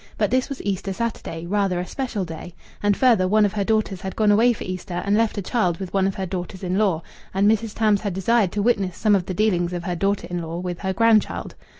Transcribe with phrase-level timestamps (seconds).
[0.17, 4.01] But this was Easter Saturday rather a special day and, further, one of her daughters
[4.01, 6.79] had gone away for Easter and left a child with one of her daughters in
[6.79, 7.03] law,
[7.35, 7.75] and Mrs.
[7.75, 10.79] Tams had desired to witness some of the dealings of her daughter in law with
[10.79, 11.53] her grandchild.